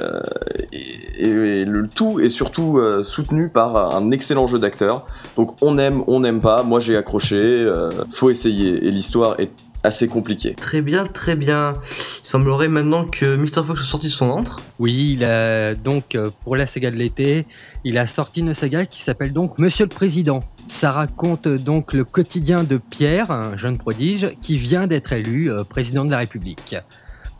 le 1.29 1.87
tout 1.87 2.19
est 2.19 2.29
surtout 2.29 2.79
soutenu 3.03 3.49
par 3.49 3.95
un 3.95 4.11
excellent 4.11 4.47
jeu 4.47 4.57
d'acteur. 4.57 5.05
Donc 5.35 5.55
on 5.61 5.77
aime, 5.77 6.03
on 6.07 6.19
n'aime 6.19 6.41
pas, 6.41 6.63
moi 6.63 6.79
j'ai 6.79 6.97
accroché, 6.97 7.67
faut 8.11 8.31
essayer, 8.31 8.87
et 8.87 8.91
l'histoire 8.91 9.39
est 9.39 9.51
assez 9.87 10.07
compliquée. 10.07 10.53
Très 10.53 10.81
bien, 10.81 11.05
très 11.05 11.35
bien. 11.35 11.75
Il 12.23 12.27
semblerait 12.27 12.67
maintenant 12.67 13.05
que 13.05 13.35
Mr. 13.35 13.63
Fox 13.65 13.81
a 13.81 13.83
sorti 13.83 14.09
son 14.09 14.29
antre. 14.29 14.59
Oui, 14.79 15.13
il 15.13 15.23
a 15.23 15.73
donc 15.75 16.15
euh, 16.15 16.29
pour 16.43 16.55
la 16.55 16.67
saga 16.67 16.91
de 16.91 16.95
l'été, 16.95 17.45
il 17.83 17.97
a 17.97 18.05
sorti 18.05 18.41
une 18.41 18.53
saga 18.53 18.85
qui 18.85 19.01
s'appelle 19.01 19.33
donc 19.33 19.57
Monsieur 19.57 19.85
le 19.85 19.89
Président. 19.89 20.43
Ça 20.67 20.91
raconte 20.91 21.47
donc 21.47 21.93
le 21.93 22.03
quotidien 22.03 22.63
de 22.63 22.77
Pierre, 22.77 23.31
un 23.31 23.57
jeune 23.57 23.77
prodige, 23.77 24.31
qui 24.41 24.57
vient 24.57 24.85
d'être 24.85 25.13
élu 25.13 25.51
euh, 25.51 25.63
président 25.63 26.05
de 26.05 26.11
la 26.11 26.19
République. 26.19 26.75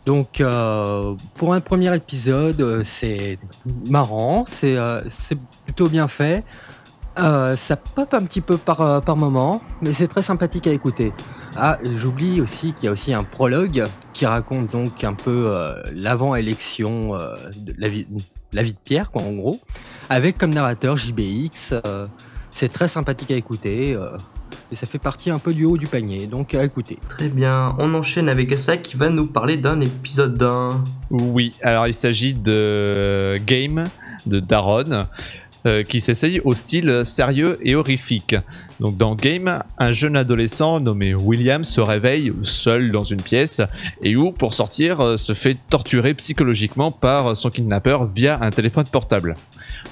Donc 0.08 0.40
euh, 0.40 1.14
pour 1.34 1.52
un 1.52 1.60
premier 1.60 1.94
épisode, 1.94 2.82
c'est 2.82 3.38
marrant, 3.90 4.46
c'est 4.48 4.74
euh, 4.76 5.02
c'est 5.10 5.38
plutôt 5.66 5.88
bien 5.88 6.08
fait. 6.08 6.44
Euh, 7.18 7.56
ça 7.56 7.76
pop 7.76 8.14
un 8.14 8.24
petit 8.24 8.40
peu 8.40 8.56
par, 8.56 8.80
euh, 8.80 9.00
par 9.00 9.16
moment, 9.16 9.60
mais 9.82 9.92
c'est 9.92 10.08
très 10.08 10.22
sympathique 10.22 10.66
à 10.66 10.72
écouter. 10.72 11.12
Ah, 11.56 11.78
j'oublie 11.96 12.40
aussi 12.40 12.72
qu'il 12.72 12.86
y 12.86 12.88
a 12.88 12.92
aussi 12.92 13.12
un 13.12 13.24
prologue 13.24 13.84
qui 14.12 14.26
raconte 14.26 14.70
donc 14.70 15.02
un 15.02 15.14
peu 15.14 15.50
euh, 15.52 15.74
l'avant-élection 15.94 17.16
euh, 17.16 17.34
de 17.56 17.74
la 17.78 17.88
vie, 17.88 18.06
la 18.52 18.62
vie 18.62 18.72
de 18.72 18.78
Pierre, 18.84 19.10
quoi, 19.10 19.22
en 19.22 19.32
gros, 19.32 19.58
avec 20.10 20.38
comme 20.38 20.52
narrateur 20.54 20.96
JBX. 20.96 21.72
euh, 21.84 22.06
c'est 22.50 22.72
très 22.72 22.88
sympathique 22.88 23.30
à 23.30 23.34
écouter 23.36 23.94
euh, 23.94 24.16
et 24.72 24.76
ça 24.76 24.86
fait 24.86 24.98
partie 24.98 25.30
un 25.30 25.38
peu 25.38 25.52
du 25.54 25.64
haut 25.64 25.76
du 25.76 25.86
panier, 25.86 26.26
donc 26.26 26.54
à 26.54 26.64
écouter. 26.64 26.98
Très 27.08 27.28
bien. 27.28 27.74
On 27.78 27.94
enchaîne 27.94 28.28
avec 28.28 28.52
ça 28.58 28.76
qui 28.76 28.96
va 28.96 29.10
nous 29.10 29.26
parler 29.26 29.56
d'un 29.56 29.80
épisode 29.80 30.36
d'un. 30.36 30.82
Oui, 31.10 31.52
alors 31.62 31.86
il 31.86 31.94
s'agit 31.94 32.34
de 32.34 33.36
Game 33.46 33.84
de 34.26 34.40
Daron. 34.40 35.06
Euh, 35.66 35.82
qui 35.82 36.00
s'essaye 36.00 36.40
au 36.40 36.52
style 36.52 37.02
sérieux 37.04 37.58
et 37.62 37.74
horrifique. 37.74 38.36
Donc 38.80 38.96
dans 38.96 39.14
Game, 39.14 39.62
un 39.78 39.92
jeune 39.92 40.16
adolescent 40.16 40.78
nommé 40.78 41.14
William 41.14 41.64
se 41.64 41.80
réveille 41.80 42.32
seul 42.42 42.90
dans 42.92 43.02
une 43.02 43.20
pièce 43.20 43.60
et 44.02 44.14
où, 44.14 44.30
pour 44.30 44.54
sortir, 44.54 45.00
euh, 45.00 45.16
se 45.16 45.34
fait 45.34 45.56
torturer 45.68 46.14
psychologiquement 46.14 46.90
par 46.90 47.36
son 47.36 47.50
kidnappeur 47.50 48.06
via 48.06 48.38
un 48.40 48.50
téléphone 48.50 48.84
portable. 48.84 49.34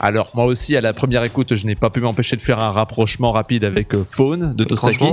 Alors 0.01 0.31
moi 0.35 0.45
aussi, 0.45 0.77
à 0.77 0.81
la 0.81 0.93
première 0.93 1.25
écoute, 1.25 1.55
je 1.55 1.67
n'ai 1.67 1.75
pas 1.75 1.91
pu 1.91 2.01
m'empêcher 2.01 2.37
de 2.37 2.43
faire 2.43 2.61
un 2.61 2.71
rapprochement 2.71 3.33
rapide 3.33 3.65
avec 3.65 3.95
euh, 3.95 4.05
Faune 4.05 4.55
de 4.55 4.65
Tostaki. 4.65 5.07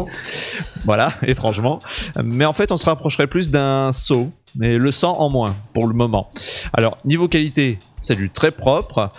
Voilà, 0.86 1.14
étrangement. 1.24 1.80
Mais 2.24 2.46
en 2.46 2.54
fait, 2.54 2.72
on 2.72 2.78
se 2.78 2.86
rapprocherait 2.86 3.28
plus 3.28 3.50
d'un 3.52 3.94
saut, 3.94 4.30
mais 4.56 4.78
le 4.78 4.92
sang 4.92 5.20
en 5.20 5.30
moins 5.30 5.56
pour 5.74 5.88
le 5.88 5.94
moment. 5.94 6.30
Alors, 6.74 6.98
niveau 7.06 7.28
qualité, 7.28 7.80
c'est 8.04 8.16
du 8.16 8.30
très 8.30 8.52
propre. 8.52 9.12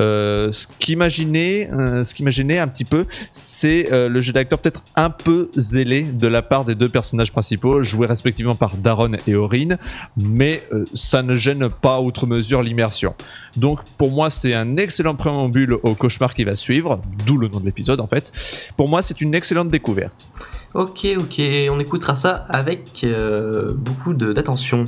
Euh, 0.00 0.50
ce 0.52 0.66
qui 0.78 0.96
m'imaginait, 0.96 1.70
euh, 1.72 2.02
un 2.02 2.68
petit 2.68 2.84
peu, 2.84 3.06
c'est 3.30 3.92
euh, 3.92 4.08
le 4.08 4.20
jeu 4.20 4.32
d'acteur 4.32 4.58
peut-être 4.58 4.82
un 4.96 5.10
peu 5.10 5.50
zélé 5.56 6.02
de 6.02 6.26
la 6.26 6.42
part 6.42 6.64
des 6.64 6.74
deux 6.74 6.88
personnages 6.88 7.32
principaux, 7.32 7.82
joués 7.82 8.06
respectivement 8.06 8.54
par 8.54 8.76
Daron 8.76 9.12
et 9.26 9.34
Orin, 9.34 9.76
mais 10.16 10.62
ça 10.92 11.22
ne 11.22 11.36
gêne 11.36 11.68
pas 11.68 12.00
outre 12.00 12.26
mesure 12.26 12.62
l'immersion. 12.62 13.14
Donc, 13.56 13.80
pour 13.96 14.10
moi, 14.10 14.30
c'est 14.30 14.54
un 14.54 14.76
excellent 14.76 15.14
préambule 15.14 15.74
au 15.82 15.94
cauchemar 15.94 16.34
qui 16.34 16.44
va 16.44 16.54
suivre, 16.54 17.00
d'où 17.26 17.38
le 17.38 17.48
nom 17.48 17.60
de 17.60 17.66
l'épisode 17.66 18.00
en 18.00 18.06
fait. 18.06 18.32
Pour 18.76 18.88
moi, 18.88 19.02
c'est 19.02 19.20
une 19.20 19.34
excellente 19.34 19.68
découverte. 19.68 20.26
Ok, 20.74 21.06
ok, 21.18 21.42
on 21.70 21.78
écoutera 21.80 22.16
ça 22.16 22.46
avec 22.48 23.02
euh, 23.04 23.72
beaucoup 23.74 24.14
d'attention. 24.14 24.84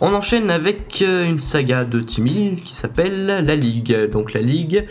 On 0.00 0.12
enchaîne 0.12 0.50
avec 0.50 1.02
euh, 1.02 1.24
une 1.24 1.38
saga 1.38 1.84
de 1.84 2.00
Timmy 2.00 2.56
qui 2.56 2.74
s'appelle 2.74 3.26
La 3.26 3.54
Ligue. 3.54 4.10
Donc 4.10 4.32
La 4.32 4.40
Ligue, 4.40 4.86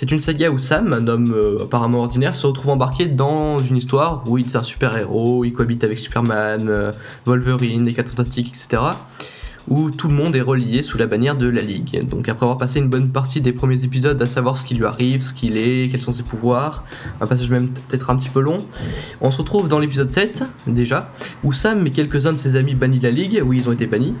c'est 0.00 0.12
une 0.12 0.20
saga 0.20 0.50
où 0.50 0.60
Sam, 0.60 0.92
un 0.92 1.08
homme 1.08 1.32
euh, 1.32 1.64
apparemment 1.64 2.00
ordinaire, 2.00 2.36
se 2.36 2.46
retrouve 2.46 2.70
embarqué 2.70 3.06
dans 3.06 3.58
une 3.58 3.76
histoire 3.76 4.22
où 4.28 4.38
il 4.38 4.46
est 4.46 4.54
un 4.54 4.62
super-héros, 4.62 5.44
il 5.44 5.52
cohabite 5.52 5.82
avec 5.82 5.98
Superman, 5.98 6.68
euh, 6.68 6.92
Wolverine, 7.24 7.84
les 7.84 7.94
4 7.94 8.10
Fantastiques, 8.10 8.50
etc. 8.50 8.82
où 9.68 9.90
tout 9.90 10.08
le 10.08 10.14
monde 10.14 10.34
est 10.34 10.40
relié 10.40 10.82
sous 10.82 10.98
la 10.98 11.06
bannière 11.06 11.36
de 11.36 11.48
la 11.48 11.62
Ligue. 11.62 12.06
Donc 12.08 12.28
après 12.28 12.44
avoir 12.44 12.58
passé 12.58 12.78
une 12.78 12.88
bonne 12.88 13.10
partie 13.10 13.40
des 13.40 13.52
premiers 13.52 13.84
épisodes 13.84 14.20
à 14.20 14.26
savoir 14.26 14.56
ce 14.56 14.64
qui 14.64 14.74
lui 14.74 14.84
arrive, 14.84 15.20
ce 15.20 15.32
qu'il 15.32 15.56
est, 15.56 15.88
quels 15.90 16.00
sont 16.00 16.12
ses 16.12 16.22
pouvoirs, 16.22 16.84
un 17.20 17.26
passage 17.26 17.50
même 17.50 17.68
peut-être 17.68 18.10
un 18.10 18.16
petit 18.16 18.28
peu 18.28 18.40
long, 18.40 18.58
on 19.20 19.30
se 19.30 19.38
retrouve 19.38 19.68
dans 19.68 19.78
l'épisode 19.78 20.10
7 20.10 20.44
déjà, 20.66 21.12
où 21.44 21.52
Sam 21.52 21.86
et 21.86 21.90
quelques-uns 21.90 22.32
de 22.32 22.38
ses 22.38 22.56
amis 22.56 22.74
bannissent 22.74 23.02
la 23.02 23.10
Ligue, 23.10 23.42
oui 23.44 23.58
ils 23.58 23.68
ont 23.68 23.72
été 23.72 23.86
bannis, 23.86 24.14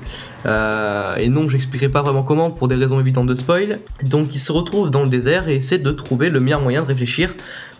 euh, 0.46 1.16
et 1.16 1.28
non 1.28 1.48
j'expliquerai 1.48 1.88
pas 1.88 2.02
vraiment 2.02 2.22
comment 2.22 2.50
pour 2.50 2.68
des 2.68 2.74
raisons 2.74 3.00
évidentes 3.00 3.26
de 3.26 3.34
spoil, 3.34 3.78
donc 4.04 4.34
ils 4.34 4.40
se 4.40 4.52
retrouvent 4.52 4.90
dans 4.90 5.02
le 5.02 5.08
désert 5.08 5.48
et 5.48 5.56
essaient 5.56 5.78
de 5.78 5.90
trouver 5.90 6.28
le 6.30 6.40
meilleur 6.40 6.60
moyen 6.60 6.82
de 6.82 6.86
réfléchir 6.86 7.34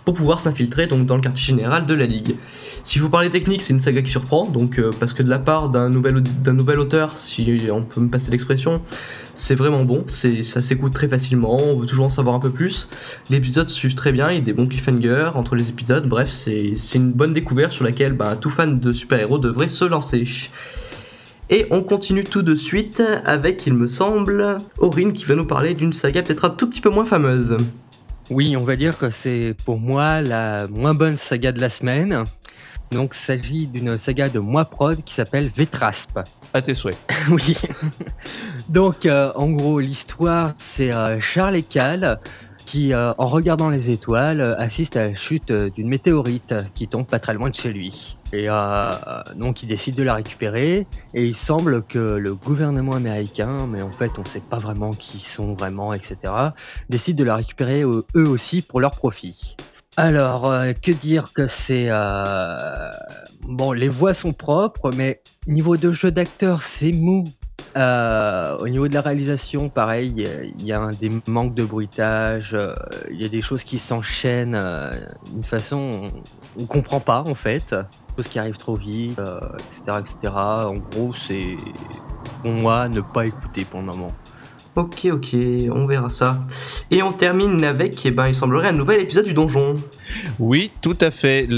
pour 0.08 0.14
pouvoir 0.14 0.40
s'infiltrer 0.40 0.86
donc 0.86 1.04
dans 1.04 1.16
le 1.16 1.20
quartier 1.20 1.44
général 1.44 1.84
de 1.84 1.94
la 1.94 2.06
ligue. 2.06 2.36
Si 2.82 2.98
vous 2.98 3.10
parlez 3.10 3.28
technique, 3.28 3.60
c'est 3.60 3.74
une 3.74 3.80
saga 3.80 4.00
qui 4.00 4.10
surprend, 4.10 4.46
donc 4.46 4.78
euh, 4.78 4.90
parce 4.98 5.12
que 5.12 5.22
de 5.22 5.28
la 5.28 5.38
part 5.38 5.68
d'un 5.68 5.90
nouvel, 5.90 6.78
auteur, 6.78 7.18
si 7.18 7.68
on 7.70 7.82
peut 7.82 8.00
me 8.00 8.08
passer 8.08 8.30
l'expression, 8.30 8.80
c'est 9.34 9.54
vraiment 9.54 9.84
bon, 9.84 10.06
ça 10.08 10.62
s'écoute 10.62 10.94
très 10.94 11.08
facilement, 11.08 11.58
on 11.58 11.78
veut 11.78 11.86
toujours 11.86 12.06
en 12.06 12.10
savoir 12.10 12.34
un 12.34 12.40
peu 12.40 12.48
plus. 12.48 12.88
Les 13.28 13.36
épisodes 13.36 13.68
suivent 13.68 13.96
très 13.96 14.12
bien, 14.12 14.30
il 14.30 14.36
y 14.36 14.38
a 14.38 14.40
des 14.40 14.54
bons 14.54 14.66
cliffhangers 14.66 15.32
entre 15.34 15.56
les 15.56 15.68
épisodes, 15.68 16.08
bref, 16.08 16.30
c'est, 16.30 16.72
une 16.94 17.12
bonne 17.12 17.34
découverte 17.34 17.72
sur 17.72 17.84
laquelle 17.84 18.14
bah, 18.14 18.34
tout 18.34 18.48
fan 18.48 18.80
de 18.80 18.92
super-héros 18.92 19.36
devrait 19.36 19.68
se 19.68 19.84
lancer. 19.84 20.24
Et 21.50 21.66
on 21.70 21.82
continue 21.82 22.24
tout 22.24 22.40
de 22.40 22.54
suite 22.54 23.02
avec, 23.26 23.66
il 23.66 23.74
me 23.74 23.88
semble, 23.88 24.56
Aurine 24.78 25.12
qui 25.12 25.26
va 25.26 25.34
nous 25.34 25.46
parler 25.46 25.74
d'une 25.74 25.92
saga 25.92 26.22
peut-être 26.22 26.46
un 26.46 26.50
tout 26.50 26.66
petit 26.70 26.80
peu 26.80 26.88
moins 26.88 27.04
fameuse. 27.04 27.58
Oui, 28.30 28.56
on 28.56 28.64
va 28.64 28.76
dire 28.76 28.98
que 28.98 29.10
c'est 29.10 29.54
pour 29.64 29.80
moi 29.80 30.20
la 30.20 30.66
moins 30.68 30.92
bonne 30.92 31.16
saga 31.16 31.50
de 31.50 31.60
la 31.60 31.70
semaine. 31.70 32.24
Donc, 32.90 33.14
il 33.14 33.24
s'agit 33.24 33.66
d'une 33.66 33.96
saga 33.98 34.28
de 34.28 34.38
moi 34.38 34.64
prod 34.66 35.02
qui 35.02 35.14
s'appelle 35.14 35.50
Vetrasp. 35.54 36.18
À 36.52 36.62
tes 36.62 36.74
souhaits. 36.74 36.96
oui. 37.30 37.56
Donc, 38.68 39.06
euh, 39.06 39.32
en 39.34 39.50
gros, 39.50 39.80
l'histoire, 39.80 40.54
c'est 40.58 40.92
euh, 40.92 41.20
Charles 41.20 41.56
et 41.56 41.62
Cal 41.62 42.20
qui, 42.66 42.92
euh, 42.92 43.12
en 43.16 43.24
regardant 43.24 43.70
les 43.70 43.90
étoiles, 43.90 44.54
assiste 44.58 44.98
à 44.98 45.08
la 45.08 45.14
chute 45.14 45.50
d'une 45.50 45.88
météorite 45.88 46.54
qui 46.74 46.86
tombe 46.86 47.06
pas 47.06 47.18
très 47.18 47.32
loin 47.32 47.48
de 47.48 47.54
chez 47.54 47.72
lui. 47.72 48.17
Et 48.32 48.44
euh, 48.48 48.92
donc, 49.36 49.62
il 49.62 49.68
décide 49.68 49.94
de 49.94 50.02
la 50.02 50.14
récupérer. 50.14 50.86
Et 51.14 51.24
il 51.24 51.34
semble 51.34 51.82
que 51.82 51.98
le 51.98 52.34
gouvernement 52.34 52.92
américain, 52.92 53.66
mais 53.66 53.82
en 53.82 53.92
fait, 53.92 54.12
on 54.18 54.22
ne 54.22 54.26
sait 54.26 54.40
pas 54.40 54.58
vraiment 54.58 54.90
qui 54.90 55.18
sont 55.18 55.54
vraiment, 55.54 55.92
etc., 55.92 56.16
décide 56.88 57.16
de 57.16 57.24
la 57.24 57.36
récupérer 57.36 57.82
eux 57.82 58.28
aussi 58.28 58.62
pour 58.62 58.80
leur 58.80 58.92
profit. 58.92 59.56
Alors, 59.98 60.46
euh, 60.46 60.74
que 60.74 60.92
dire 60.92 61.32
que 61.32 61.48
c'est... 61.48 61.88
Euh... 61.88 62.90
Bon, 63.42 63.72
les 63.72 63.88
voix 63.88 64.14
sont 64.14 64.32
propres, 64.32 64.92
mais 64.94 65.22
niveau 65.48 65.76
de 65.76 65.90
jeu 65.90 66.12
d'acteur, 66.12 66.62
c'est 66.62 66.92
mou. 66.92 67.24
Euh, 67.78 68.58
au 68.58 68.68
niveau 68.68 68.88
de 68.88 68.94
la 68.94 69.02
réalisation, 69.02 69.68
pareil, 69.68 70.26
il 70.58 70.66
y 70.66 70.72
a 70.72 70.90
des 71.00 71.12
manques 71.28 71.54
de 71.54 71.64
bruitage, 71.64 72.50
euh, 72.52 72.74
il 73.08 73.22
y 73.22 73.24
a 73.24 73.28
des 73.28 73.40
choses 73.40 73.62
qui 73.62 73.78
s'enchaînent 73.78 74.56
euh, 74.56 74.90
d'une 75.30 75.44
façon 75.44 76.10
on, 76.56 76.62
ne 76.62 76.66
comprend 76.66 76.98
pas 76.98 77.20
en 77.20 77.36
fait, 77.36 77.76
choses 78.16 78.26
qui 78.26 78.40
arrivent 78.40 78.56
trop 78.56 78.74
vite, 78.74 79.20
etc., 79.20 79.98
etc. 80.00 80.34
En 80.34 80.76
gros, 80.76 81.14
c'est 81.14 81.56
pour 82.42 82.50
moi 82.50 82.88
ne 82.88 83.00
pas 83.00 83.26
écouter 83.26 83.64
pour 83.64 83.78
le 83.78 83.86
moment. 83.86 84.12
Ok, 84.76 85.08
ok, 85.10 85.36
on 85.74 85.86
verra 85.86 86.08
ça. 86.08 86.40
Et 86.90 87.02
on 87.02 87.12
termine 87.12 87.64
avec, 87.64 88.04
eh 88.06 88.10
ben, 88.10 88.28
il 88.28 88.34
semblerait, 88.34 88.68
un 88.68 88.72
nouvel 88.72 89.00
épisode 89.00 89.24
du 89.24 89.32
donjon. 89.32 89.76
Oui, 90.38 90.70
tout 90.80 90.96
à 91.00 91.10
fait. 91.10 91.48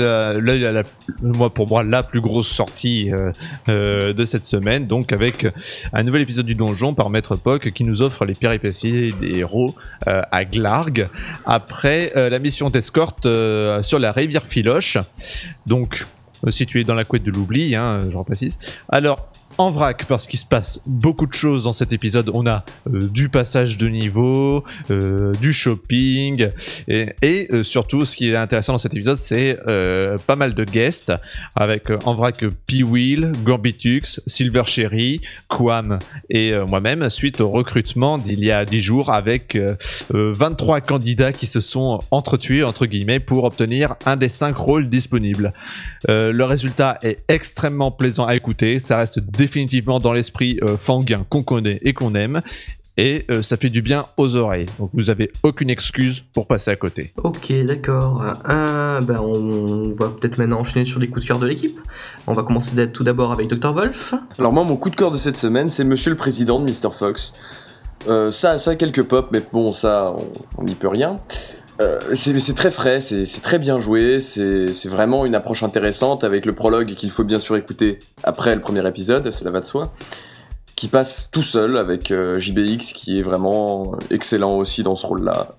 Moi, 1.23 1.51
pour 1.51 1.69
moi, 1.69 1.83
la 1.83 2.03
plus 2.03 2.21
grosse 2.21 2.49
sortie 2.49 3.13
euh, 3.13 3.31
euh, 3.69 4.13
de 4.13 4.25
cette 4.25 4.45
semaine, 4.45 4.85
donc 4.85 5.13
avec 5.13 5.47
un 5.93 6.03
nouvel 6.03 6.23
épisode 6.23 6.47
du 6.47 6.55
donjon 6.55 6.95
par 6.95 7.11
Maître 7.11 7.37
Poc 7.37 7.71
qui 7.73 7.85
nous 7.85 8.01
offre 8.03 8.25
les 8.25 8.35
péripéties 8.35 9.13
des 9.21 9.39
héros 9.39 9.75
euh, 10.09 10.23
à 10.33 10.45
Glarg 10.45 11.09
après 11.45 12.13
la 12.15 12.39
mission 12.39 12.71
d'escorte 12.71 13.29
sur 13.83 13.99
la 13.99 14.13
rivière 14.13 14.47
Filoche. 14.47 14.99
Donc, 15.67 16.07
située 16.49 16.85
dans 16.85 16.95
la 16.95 17.05
couette 17.05 17.23
de 17.23 17.31
l'oubli, 17.31 17.75
hein, 17.75 18.01
je 18.11 18.17
reprécise. 18.17 18.59
Alors, 18.89 19.31
en 19.59 19.69
vrac 19.71 20.05
parce 20.07 20.27
qu'il 20.27 20.39
se 20.39 20.45
passe 20.45 20.81
beaucoup 20.87 21.27
de 21.27 21.33
choses 21.33 21.65
dans 21.65 21.73
cet 21.73 21.93
épisode. 21.93 22.31
On 22.35 22.47
a 22.47 22.65
euh, 22.93 23.09
du 23.09 23.29
passage 23.29 23.77
de 23.77 23.89
niveau, 23.89 24.65
euh, 24.91 25.33
du 25.41 25.53
shopping 25.53 26.49
et, 26.89 27.49
euh, 27.53 27.63
surtout 27.63 28.05
ce 28.05 28.17
qui 28.17 28.31
est 28.31 28.37
intéressant 28.37 28.73
dans 28.73 28.79
cet 28.79 28.95
épisode 28.95 29.17
c'est 29.17 29.59
pas 30.27 30.37
mal 30.37 30.55
de 30.55 30.65
guests 30.65 31.13
avec 31.55 31.89
en 32.05 32.15
vrac 32.15 32.45
P-Wheel, 32.67 33.33
Gorbitux, 33.45 34.21
Silver 34.27 34.63
Cherry, 34.65 35.21
Quam 35.49 35.99
et 36.29 36.53
moi-même 36.69 37.09
suite 37.11 37.41
au 37.41 37.49
recrutement 37.49 38.19
d'il 38.19 38.45
y 38.45 38.51
a 38.51 38.65
10 38.65 38.81
jours 38.81 39.13
avec 39.13 39.59
23 40.11 40.81
candidats 40.81 41.33
qui 41.33 41.47
se 41.47 41.61
sont 41.61 42.01
entretués 42.11 42.63
entre 42.63 42.87
guillemets 42.87 43.21
pour 43.21 43.45
obtenir 43.45 43.97
un 44.07 44.17
des 44.17 44.29
5 44.29 44.57
rôles 44.57 44.89
disponibles. 44.89 45.53
le 46.09 46.43
résultat 46.43 46.99
est 47.03 47.19
extrêmement 47.29 47.91
plaisant 47.91 48.27
à 48.27 48.35
écouter, 48.35 48.79
ça 48.79 48.97
reste 48.97 49.21
définitivement 49.41 49.99
dans 50.01 50.13
l'esprit 50.13 50.59
euh, 50.63 50.77
fanguin 50.77 51.25
qu'on 51.31 51.43
connaît 51.43 51.79
et 51.83 51.95
qu'on 51.95 52.15
aime. 52.15 52.43
Et 52.99 53.25
euh, 53.31 53.41
ça 53.41 53.57
fait 53.57 53.71
du 53.71 53.81
bien 53.81 54.05
aux 54.19 54.37
oreilles. 54.37 54.67
Donc 54.79 54.91
vous 54.93 55.09
avez 55.09 55.33
aucune 55.43 55.71
excuse 55.71 56.23
pour 56.35 56.47
passer 56.47 56.71
à 56.71 56.77
côté. 56.77 57.15
Ok, 57.25 57.51
d'accord. 57.65 58.23
Euh, 58.51 59.01
ben 59.01 59.19
on 59.19 59.95
va 59.99 60.09
peut-être 60.11 60.37
maintenant 60.37 60.61
enchaîner 60.61 60.85
sur 60.85 61.01
les 61.01 61.09
coups 61.09 61.23
de 61.23 61.29
cœur 61.29 61.39
de 61.39 61.47
l'équipe. 61.47 61.81
On 62.27 62.35
va 62.35 62.43
commencer 62.43 62.91
tout 62.93 63.03
d'abord 63.03 63.33
avec 63.33 63.49
Dr. 63.49 63.73
Wolf. 63.73 64.13
Alors 64.39 64.53
moi, 64.53 64.65
mon 64.65 64.77
coup 64.77 64.91
de 64.91 64.97
cœur 64.97 65.11
de 65.11 65.17
cette 65.17 65.39
semaine, 65.39 65.71
c'est 65.71 65.85
Monsieur 65.85 66.11
le 66.11 66.17
Président 66.19 66.61
de 66.61 66.67
Mr. 66.67 66.93
Fox. 66.93 67.33
ça, 68.07 68.59
ça 68.59 68.71
a 68.73 68.75
quelques 68.75 69.05
pop, 69.05 69.29
mais 69.33 69.41
bon, 69.51 69.73
ça, 69.73 70.15
on 70.59 70.65
n'y 70.65 70.75
peut 70.75 70.89
rien. 70.89 71.19
C'est 72.15 72.55
très 72.55 72.71
frais, 72.71 73.01
c'est 73.01 73.43
très 73.43 73.59
bien 73.59 73.81
joué, 73.81 74.21
c'est 74.21 74.89
vraiment 74.89 75.27
une 75.27 75.35
approche 75.35 75.63
intéressante 75.63 76.25
avec 76.25 76.45
le 76.47 76.55
prologue 76.55 76.95
qu'il 76.95 77.11
faut 77.11 77.25
bien 77.25 77.39
sûr 77.39 77.57
écouter 77.57 77.99
après 78.23 78.55
le 78.55 78.61
premier 78.61 78.87
épisode, 78.87 79.31
cela 79.33 79.51
va 79.51 79.61
de 79.61 79.67
soi, 79.67 79.93
qui 80.77 80.89
passe 80.89 81.29
tout 81.31 81.43
seul 81.43 81.77
avec 81.77 82.11
euh, 82.11 82.41
JBX 82.41 82.95
qui 82.95 83.19
est 83.19 83.23
vraiment 83.23 83.99
excellent 84.11 84.57
aussi 84.57 84.83
dans 84.83 84.97
ce 84.97 85.07
rôle-là. 85.07 85.57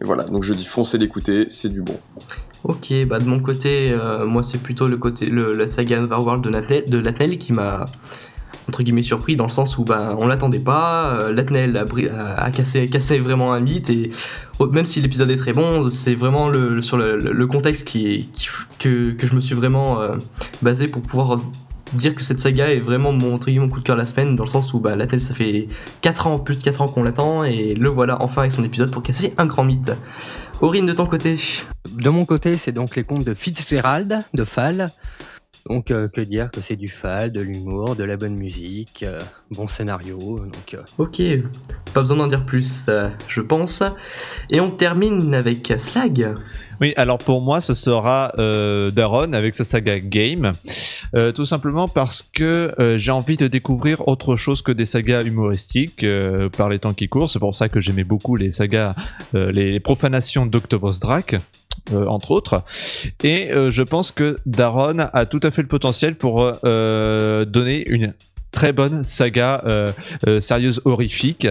Voilà, 0.00 0.24
donc 0.24 0.42
je 0.42 0.52
dis 0.54 0.64
foncez 0.64 0.98
l'écouter, 0.98 1.46
c'est 1.48 1.68
du 1.68 1.82
bon. 1.82 1.96
Ok, 2.64 2.92
bah 3.06 3.20
de 3.20 3.26
mon 3.26 3.38
côté, 3.38 3.92
euh, 3.92 4.26
moi 4.26 4.42
c'est 4.42 4.58
plutôt 4.58 4.88
le 4.88 4.96
côté 4.96 5.30
la 5.30 5.68
saga 5.68 6.02
Overworld 6.02 6.42
de 6.44 6.90
de 6.90 6.98
Latnel 6.98 7.38
qui 7.38 7.52
m'a 7.52 7.84
entre 8.68 8.82
guillemets 8.82 9.02
surpris 9.02 9.36
dans 9.36 9.46
le 9.46 9.52
sens 9.52 9.78
où 9.78 9.84
ben 9.84 10.16
on 10.18 10.26
l'attendait 10.26 10.58
pas, 10.58 11.18
euh, 11.20 11.32
Latnel 11.32 11.76
a, 11.76 12.50
cassé, 12.50 12.86
cassé, 12.86 13.18
vraiment 13.18 13.52
un 13.52 13.60
mythe 13.60 13.90
et 13.90 14.10
même 14.72 14.86
si 14.86 15.00
l'épisode 15.00 15.30
est 15.30 15.36
très 15.36 15.52
bon, 15.52 15.88
c'est 15.88 16.14
vraiment 16.14 16.48
le, 16.48 16.82
sur 16.82 16.96
le, 16.96 17.46
contexte 17.46 17.86
qui, 17.86 18.28
que, 18.78 19.12
que, 19.12 19.26
je 19.26 19.34
me 19.34 19.40
suis 19.40 19.54
vraiment 19.54 20.00
euh, 20.00 20.16
basé 20.62 20.88
pour 20.88 21.02
pouvoir 21.02 21.40
dire 21.92 22.14
que 22.14 22.22
cette 22.22 22.40
saga 22.40 22.68
est 22.70 22.80
vraiment 22.80 23.12
mon, 23.12 23.34
entre 23.34 23.46
guillemets, 23.46 23.66
mon 23.66 23.72
coup 23.72 23.80
de 23.80 23.84
cœur 23.84 23.96
la 23.96 24.06
semaine 24.06 24.34
dans 24.34 24.44
le 24.44 24.50
sens 24.50 24.74
où 24.74 24.80
bah, 24.80 24.96
Latnel 24.96 25.20
ça 25.20 25.34
fait 25.34 25.68
4 26.02 26.26
ans, 26.26 26.38
plus 26.38 26.58
de 26.58 26.64
4 26.64 26.82
ans 26.82 26.88
qu'on 26.88 27.02
l'attend 27.02 27.44
et 27.44 27.74
le 27.74 27.88
voilà 27.88 28.16
enfin 28.20 28.42
avec 28.42 28.52
son 28.52 28.64
épisode 28.64 28.90
pour 28.90 29.02
casser 29.02 29.34
un 29.38 29.46
grand 29.46 29.64
mythe. 29.64 29.92
Aurine 30.60 30.86
de 30.86 30.92
ton 30.92 31.06
côté? 31.06 31.36
De 31.92 32.10
mon 32.10 32.24
côté 32.24 32.56
c'est 32.56 32.72
donc 32.72 32.96
les 32.96 33.04
contes 33.04 33.24
de 33.24 33.34
Fitzgerald 33.34 34.20
de 34.34 34.44
Fall 34.44 34.90
donc, 35.68 35.90
euh, 35.90 36.08
que 36.08 36.20
dire 36.20 36.50
que 36.50 36.60
c'est 36.60 36.76
du 36.76 36.88
fal, 36.88 37.32
de 37.32 37.40
l'humour, 37.40 37.96
de 37.96 38.04
la 38.04 38.16
bonne 38.16 38.36
musique, 38.36 39.02
euh, 39.02 39.20
bon 39.50 39.66
scénario. 39.66 40.18
Donc, 40.18 40.74
euh. 40.74 40.82
Ok, 40.98 41.20
pas 41.92 42.02
besoin 42.02 42.18
d'en 42.18 42.28
dire 42.28 42.44
plus, 42.46 42.88
je 43.28 43.40
pense. 43.40 43.82
Et 44.50 44.60
on 44.60 44.70
termine 44.70 45.34
avec 45.34 45.74
Slag. 45.78 46.34
Oui, 46.80 46.92
alors 46.96 47.18
pour 47.18 47.40
moi, 47.40 47.60
ce 47.60 47.74
sera 47.74 48.32
Daron 48.92 49.32
avec 49.32 49.54
sa 49.54 49.64
saga 49.64 49.98
Game. 49.98 50.52
tout 51.34 51.46
simplement 51.46 51.88
parce 51.88 52.22
que 52.22 52.74
j'ai 52.96 53.12
envie 53.12 53.38
de 53.38 53.48
découvrir 53.48 54.06
autre 54.06 54.36
chose 54.36 54.60
que 54.60 54.72
des 54.72 54.84
sagas 54.84 55.22
humoristiques 55.22 56.04
par 56.56 56.68
les 56.68 56.78
temps 56.78 56.92
qui 56.92 57.08
courent. 57.08 57.30
C'est 57.30 57.38
pour 57.38 57.54
ça 57.54 57.70
que 57.70 57.80
j'aimais 57.80 58.04
beaucoup 58.04 58.36
les 58.36 58.50
sagas, 58.50 58.94
les 59.32 59.80
profanations 59.80 60.44
d'Octavos 60.44 60.98
Drac. 61.00 61.36
Euh, 61.92 62.06
entre 62.06 62.32
autres. 62.32 62.62
Et 63.22 63.54
euh, 63.54 63.70
je 63.70 63.82
pense 63.84 64.10
que 64.10 64.38
Daron 64.44 64.98
a 64.98 65.24
tout 65.24 65.38
à 65.44 65.52
fait 65.52 65.62
le 65.62 65.68
potentiel 65.68 66.16
pour 66.16 66.52
euh, 66.64 67.44
donner 67.44 67.88
une 67.88 68.12
très 68.50 68.72
bonne 68.72 69.04
saga 69.04 69.62
sérieuse 70.40 70.80
horrifique. 70.86 71.46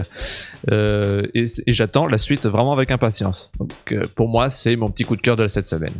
et, 0.72 1.46
j'attends 1.68 2.06
la 2.06 2.18
suite 2.18 2.46
vraiment 2.46 2.72
avec 2.72 2.90
impatience. 2.90 3.52
Donc 3.60 4.06
pour 4.16 4.28
moi, 4.28 4.50
c'est 4.50 4.74
mon 4.74 4.90
petit 4.90 5.04
coup 5.04 5.14
de 5.14 5.22
cœur 5.22 5.36
de 5.36 5.46
cette 5.46 5.68
semaine. 5.68 5.94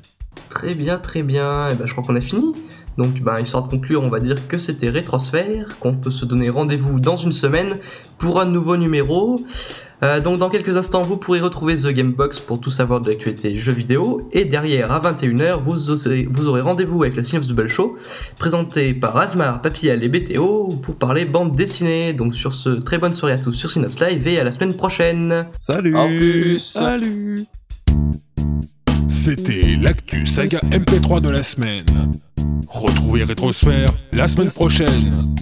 Très 0.49 0.75
bien, 0.75 0.99
très 0.99 1.23
bien. 1.23 1.71
Et 1.71 1.75
ben, 1.75 1.87
je 1.87 1.93
crois 1.93 2.05
qu'on 2.05 2.17
a 2.17 2.21
fini. 2.21 2.53
Donc, 2.99 3.21
ben, 3.21 3.39
histoire 3.39 3.65
de 3.65 3.69
conclure, 3.69 4.03
on 4.03 4.09
va 4.09 4.21
dire 4.21 4.49
que 4.49 4.59
c'était 4.59 4.89
Rétrosphère, 4.89 5.79
qu'on 5.81 5.95
peut 5.95 6.11
se 6.11 6.25
donner 6.25 6.49
rendez-vous 6.49 6.99
dans 6.99 7.17
une 7.17 7.33
semaine 7.33 7.79
pour 8.19 8.41
un 8.41 8.47
nouveau 8.47 8.77
numéro. 8.77 9.39
Euh, 10.03 10.21
donc 10.21 10.39
dans 10.39 10.51
quelques 10.51 10.77
instants, 10.77 11.03
vous 11.03 11.17
pourrez 11.17 11.41
retrouver 11.41 11.77
The 11.77 11.89
Gamebox 11.89 12.41
pour 12.41 12.61
tout 12.61 12.71
savoir 12.71 13.01
de 13.01 13.09
l'actualité 13.11 13.59
jeux 13.59 13.73
vidéo. 13.73 14.29
Et 14.33 14.45
derrière, 14.45 14.93
à 14.93 15.01
21h, 15.01 15.63
vous 15.63 15.91
aurez, 15.91 16.29
vous 16.31 16.49
aurez 16.49 16.61
rendez-vous 16.61 17.03
avec 17.03 17.17
le 17.17 17.23
Synopsball 17.23 17.69
Show, 17.69 17.97
présenté 18.39 18.93
par 18.95 19.17
Asmar, 19.17 19.63
Papillal 19.63 20.05
et 20.05 20.09
BTO, 20.09 20.69
pour 20.83 20.97
parler 20.97 21.25
bande 21.25 21.57
dessinée. 21.57 22.13
Donc 22.13 22.35
sur 22.35 22.55
ce, 22.55 22.69
très 22.69 22.99
bonne 22.99 23.15
soirée 23.15 23.35
à 23.35 23.39
tous 23.39 23.53
sur 23.53 23.71
Synops 23.71 24.01
Live 24.01 24.27
et 24.29 24.39
à 24.39 24.45
la 24.45 24.53
semaine 24.53 24.75
prochaine. 24.75 25.47
Salut 25.55 25.97
En 25.97 26.07
plus. 26.07 26.59
Salut 26.59 27.47
C'était 29.09 29.77
l'actu 29.81 30.27
saga 30.27 30.59
MP3 30.71 31.21
de 31.21 31.31
la 31.31 31.43
semaine. 31.43 31.87
Retrouvez 32.69 33.25
Rétrosphère 33.25 33.89
la 34.13 34.29
semaine 34.29 34.51
prochaine. 34.51 35.35